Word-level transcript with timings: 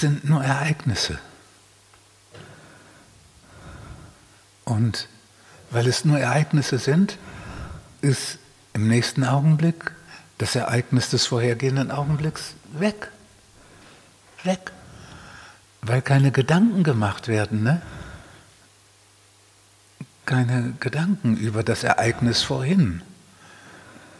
sind 0.00 0.28
nur 0.28 0.42
Ereignisse. 0.42 1.18
Und 4.64 5.08
weil 5.70 5.86
es 5.86 6.04
nur 6.04 6.18
Ereignisse 6.18 6.78
sind, 6.78 7.18
ist 8.00 8.38
im 8.74 8.88
nächsten 8.88 9.24
Augenblick 9.24 9.92
das 10.38 10.54
Ereignis 10.54 11.10
des 11.10 11.26
vorhergehenden 11.26 11.90
Augenblicks 11.90 12.54
weg. 12.72 13.10
Weg. 14.44 14.72
Weil 15.82 16.02
keine 16.02 16.30
Gedanken 16.30 16.84
gemacht 16.84 17.28
werden, 17.28 17.62
ne? 17.62 17.82
Keine 20.26 20.74
Gedanken 20.80 21.36
über 21.36 21.62
das 21.62 21.82
Ereignis 21.82 22.42
vorhin. 22.42 23.02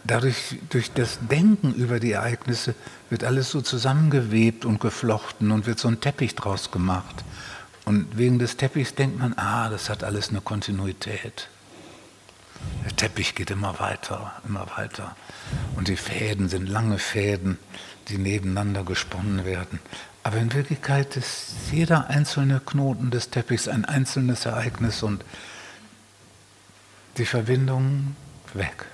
Dadurch, 0.09 0.57
durch 0.71 0.91
das 0.91 1.19
Denken 1.31 1.75
über 1.75 2.01
die 2.01 2.13
Ereignisse 2.13 2.75
wird 3.11 3.25
alles 3.25 3.51
so 3.51 3.61
zusammengewebt 3.61 4.65
und 4.65 4.81
geflochten 4.81 5.51
und 5.51 5.67
wird 5.67 5.79
so 5.79 5.87
ein 5.87 6.01
Teppich 6.01 6.35
draus 6.35 6.71
gemacht. 6.71 7.25
Und 7.85 8.17
wegen 8.17 8.39
des 8.39 8.57
Teppichs 8.57 8.95
denkt 8.95 9.19
man, 9.19 9.35
ah, 9.37 9.69
das 9.69 9.91
hat 9.91 10.03
alles 10.05 10.31
eine 10.31 10.41
Kontinuität. 10.41 11.51
Der 12.87 12.97
Teppich 12.97 13.35
geht 13.35 13.51
immer 13.51 13.79
weiter, 13.81 14.33
immer 14.49 14.67
weiter. 14.77 15.15
Und 15.77 15.89
die 15.89 15.97
Fäden 15.97 16.49
sind 16.49 16.71
lange 16.71 16.99
Fäden, 16.99 17.59
die 18.09 18.17
nebeneinander 18.17 18.85
gesponnen 18.85 19.45
werden. 19.45 19.79
Aber 20.23 20.39
in 20.39 20.55
Wirklichkeit 20.55 21.19
ist 21.19 21.53
jeder 21.71 22.09
einzelne 22.09 22.61
Knoten 22.65 23.11
des 23.11 23.29
Teppichs 23.29 23.69
ein 23.69 23.85
einzelnes 23.85 24.47
Ereignis 24.47 25.03
und 25.03 25.23
die 27.19 27.27
Verbindung 27.27 28.17
weg. 28.55 28.87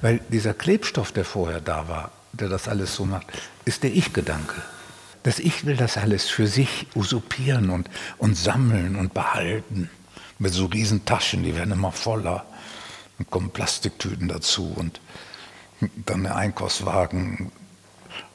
Weil 0.00 0.20
dieser 0.28 0.54
Klebstoff, 0.54 1.12
der 1.12 1.24
vorher 1.24 1.60
da 1.60 1.88
war, 1.88 2.10
der 2.32 2.48
das 2.48 2.68
alles 2.68 2.94
so 2.94 3.04
macht, 3.06 3.26
ist 3.64 3.82
der 3.82 3.92
Ich-Gedanke. 3.94 4.62
Das 5.22 5.38
Ich 5.38 5.64
will 5.66 5.76
das 5.76 5.96
alles 5.96 6.28
für 6.28 6.46
sich 6.46 6.86
usurpieren 6.94 7.70
und, 7.70 7.90
und 8.18 8.36
sammeln 8.36 8.96
und 8.96 9.14
behalten. 9.14 9.90
Mit 10.38 10.52
so 10.52 10.66
riesen 10.66 11.04
Taschen, 11.04 11.42
die 11.42 11.56
werden 11.56 11.72
immer 11.72 11.92
voller. 11.92 12.44
Dann 13.18 13.28
kommen 13.30 13.50
Plastiktüten 13.50 14.28
dazu 14.28 14.72
und 14.76 15.00
dann 16.04 16.22
der 16.22 16.36
Einkaufswagen, 16.36 17.50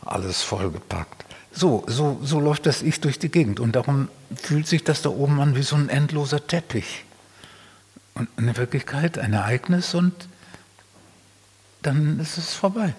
alles 0.06 0.42
vollgepackt. 0.42 1.26
So, 1.52 1.84
so, 1.88 2.20
so 2.24 2.40
läuft 2.40 2.66
das 2.66 2.82
Ich 2.82 3.02
durch 3.02 3.20
die 3.20 3.30
Gegend 3.30 3.60
und 3.60 3.76
darum 3.76 4.10
fühlt 4.36 4.68
sich 4.68 4.84
das 4.84 5.02
da 5.02 5.10
oben 5.10 5.40
an 5.40 5.56
wie 5.56 5.64
so 5.64 5.76
ein 5.76 5.90
endloser 5.90 6.46
Teppich. 6.46 7.06
Und 8.14 8.30
in 8.38 8.56
Wirklichkeit 8.58 9.18
ein 9.18 9.34
Ereignis 9.34 9.94
und 9.94 10.14
dann 11.82 12.20
ist 12.20 12.38
es 12.38 12.54
vorbei. 12.54 12.94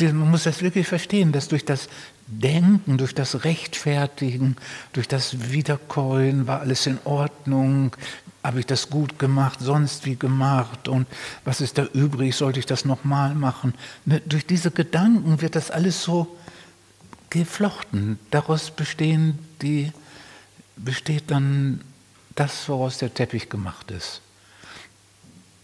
Man 0.00 0.30
muss 0.30 0.44
das 0.44 0.62
wirklich 0.62 0.86
verstehen, 0.86 1.32
dass 1.32 1.48
durch 1.48 1.64
das 1.64 1.88
Denken, 2.26 2.98
durch 2.98 3.14
das 3.14 3.44
Rechtfertigen, 3.44 4.56
durch 4.92 5.06
das 5.06 5.50
Wiederkäuen 5.50 6.46
war 6.46 6.60
alles 6.60 6.86
in 6.86 6.98
Ordnung, 7.04 7.94
habe 8.42 8.60
ich 8.60 8.66
das 8.66 8.90
gut 8.90 9.18
gemacht, 9.18 9.58
sonst 9.60 10.06
wie 10.06 10.16
gemacht 10.16 10.88
und 10.88 11.06
was 11.44 11.60
ist 11.60 11.78
da 11.78 11.84
übrig, 11.84 12.34
sollte 12.34 12.58
ich 12.58 12.66
das 12.66 12.84
nochmal 12.84 13.34
machen. 13.34 13.74
Ne, 14.04 14.20
durch 14.24 14.46
diese 14.46 14.70
Gedanken 14.70 15.40
wird 15.40 15.56
das 15.56 15.70
alles 15.70 16.02
so 16.02 16.36
geflochten. 17.30 18.18
Daraus 18.30 18.70
bestehen 18.70 19.38
die, 19.60 19.92
besteht 20.76 21.30
dann 21.30 21.82
das, 22.34 22.68
woraus 22.68 22.98
der 22.98 23.12
Teppich 23.12 23.48
gemacht 23.48 23.90
ist. 23.90 24.20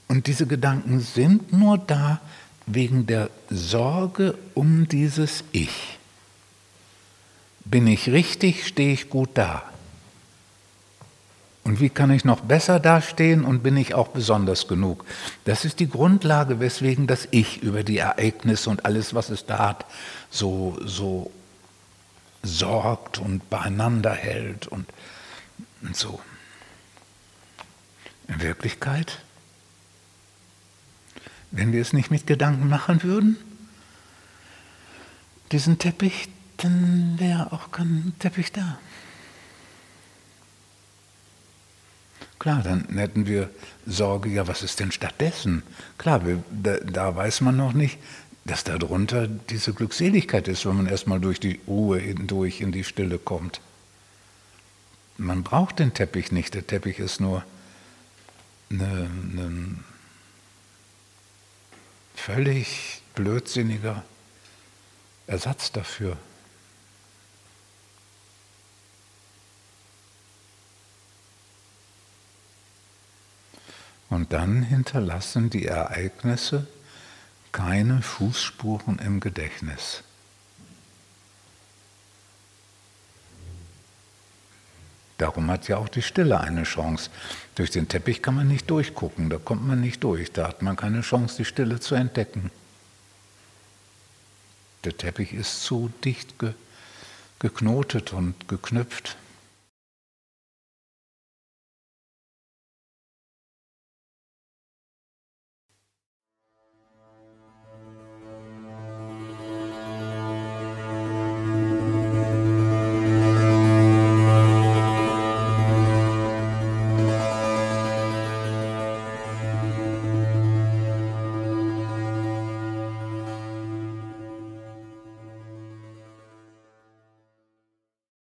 Und 0.08 0.26
diese 0.26 0.46
Gedanken 0.46 1.00
sind 1.00 1.52
nur 1.52 1.78
da 1.78 2.20
wegen 2.66 3.06
der 3.06 3.30
Sorge 3.50 4.36
um 4.54 4.88
dieses 4.88 5.44
Ich. 5.52 5.98
Bin 7.64 7.86
ich 7.86 8.08
richtig, 8.10 8.66
stehe 8.66 8.92
ich 8.92 9.10
gut 9.10 9.30
da. 9.34 9.62
Und 11.64 11.80
wie 11.80 11.90
kann 11.90 12.10
ich 12.10 12.24
noch 12.24 12.40
besser 12.40 12.80
dastehen 12.80 13.44
und 13.44 13.62
bin 13.62 13.76
ich 13.76 13.92
auch 13.92 14.08
besonders 14.08 14.68
genug? 14.68 15.04
Das 15.44 15.66
ist 15.66 15.80
die 15.80 15.88
Grundlage, 15.88 16.60
weswegen 16.60 17.06
das 17.06 17.28
Ich 17.30 17.62
über 17.62 17.82
die 17.82 17.98
Ereignisse 17.98 18.70
und 18.70 18.86
alles, 18.86 19.12
was 19.12 19.28
es 19.28 19.44
da 19.44 19.58
hat, 19.58 19.84
so, 20.30 20.78
so 20.82 21.30
sorgt 22.42 23.18
und 23.18 23.50
beieinander 23.50 24.14
hält 24.14 24.66
und, 24.66 24.86
und 25.82 25.94
so. 25.94 26.20
In 28.28 28.40
Wirklichkeit, 28.42 29.18
wenn 31.50 31.72
wir 31.72 31.80
es 31.80 31.92
nicht 31.92 32.10
mit 32.10 32.26
Gedanken 32.26 32.68
machen 32.68 33.02
würden, 33.02 33.36
diesen 35.52 35.78
Teppich, 35.78 36.28
dann 36.58 37.18
wäre 37.18 37.52
auch 37.52 37.70
kein 37.70 38.12
Teppich 38.18 38.52
da. 38.52 38.78
Klar, 42.38 42.62
dann 42.62 42.86
hätten 42.96 43.26
wir 43.26 43.50
Sorge, 43.86 44.28
ja, 44.28 44.46
was 44.46 44.62
ist 44.62 44.78
denn 44.78 44.92
stattdessen? 44.92 45.62
Klar, 45.96 46.24
wir, 46.24 46.42
da, 46.50 46.76
da, 46.78 47.16
weiß 47.16 47.40
man 47.40 47.56
noch 47.56 47.72
nicht, 47.72 47.98
dass 48.44 48.62
darunter 48.64 49.26
diese 49.26 49.72
Glückseligkeit 49.72 50.46
ist, 50.46 50.64
wenn 50.64 50.76
man 50.76 50.86
erstmal 50.86 51.20
durch 51.20 51.40
die 51.40 51.60
Ruhe 51.66 51.98
hindurch 51.98 52.60
in 52.60 52.70
die 52.70 52.84
Stille 52.84 53.18
kommt. 53.18 53.60
Man 55.16 55.42
braucht 55.42 55.80
den 55.80 55.94
Teppich 55.94 56.30
nicht, 56.30 56.54
der 56.54 56.66
Teppich 56.66 57.00
ist 57.00 57.20
nur 57.20 57.42
ein 58.70 59.84
völlig 62.14 63.02
blödsinniger 63.14 64.04
Ersatz 65.26 65.72
dafür. 65.72 66.16
Und 74.10 74.32
dann 74.32 74.62
hinterlassen 74.62 75.50
die 75.50 75.66
Ereignisse 75.66 76.66
keine 77.52 78.02
Fußspuren 78.02 78.98
im 78.98 79.20
Gedächtnis. 79.20 80.02
Darum 85.18 85.50
hat 85.50 85.66
ja 85.66 85.76
auch 85.76 85.88
die 85.88 86.02
Stille 86.02 86.40
eine 86.40 86.62
Chance. 86.62 87.10
Durch 87.56 87.70
den 87.70 87.88
Teppich 87.88 88.22
kann 88.22 88.36
man 88.36 88.48
nicht 88.48 88.70
durchgucken, 88.70 89.28
da 89.30 89.38
kommt 89.38 89.66
man 89.66 89.80
nicht 89.80 90.02
durch, 90.04 90.32
da 90.32 90.48
hat 90.48 90.62
man 90.62 90.76
keine 90.76 91.00
Chance, 91.00 91.36
die 91.38 91.44
Stille 91.44 91.80
zu 91.80 91.96
entdecken. 91.96 92.50
Der 94.84 94.96
Teppich 94.96 95.34
ist 95.34 95.62
zu 95.64 95.90
dicht 96.04 96.38
ge 96.38 96.54
geknotet 97.40 98.12
und 98.12 98.48
geknüpft. 98.48 99.16